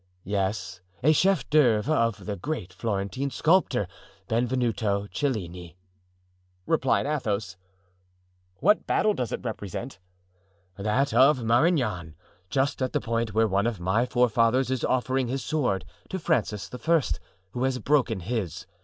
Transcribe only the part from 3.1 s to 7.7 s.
sculptor, Benvenuto Cellini," replied Athos.